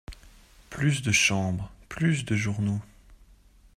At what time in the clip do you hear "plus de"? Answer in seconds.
0.71-1.11, 1.87-2.35